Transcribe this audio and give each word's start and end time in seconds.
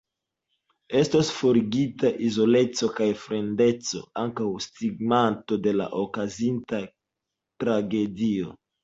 Estos 0.99 1.27
forigita 1.39 2.09
izoleco 2.27 2.89
kaj 2.99 3.07
fremdeco, 3.25 4.01
ankaŭ 4.21 4.47
stigmato 4.69 5.59
de 5.67 5.75
la 5.77 5.87
okazinta 6.05 6.81
tragedio. 7.67 8.57